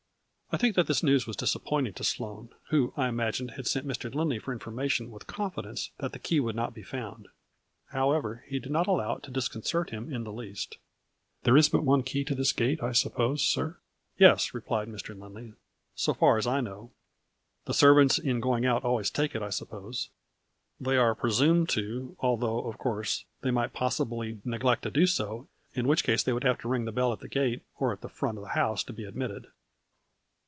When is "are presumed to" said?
20.97-22.17